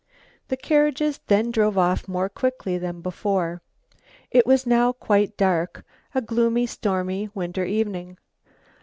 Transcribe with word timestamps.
The 0.47 0.57
carriages 0.57 1.19
then 1.27 1.51
drove 1.51 1.77
off 1.77 2.07
more 2.07 2.27
quickly 2.27 2.79
than 2.79 3.01
before. 3.01 3.61
It 4.31 4.47
was 4.47 4.65
now 4.65 4.93
quite 4.93 5.37
dark, 5.37 5.85
a 6.15 6.21
gloomy 6.23 6.65
stormy 6.65 7.29
winter 7.35 7.65
evening. 7.65 8.17